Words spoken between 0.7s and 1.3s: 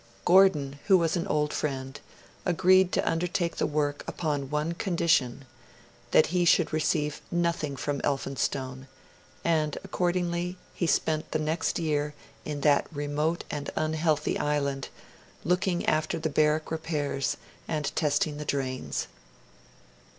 who was an